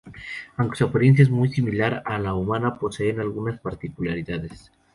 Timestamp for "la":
2.17-2.33